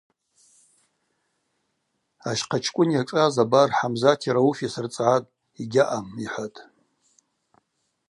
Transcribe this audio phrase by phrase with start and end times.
[2.29, 6.59] Ащхъачкӏвын йашӏаз абар Хӏамзати Рауфи сырцӏгӏатӏ– йгьаъам,– йхӏватӏ.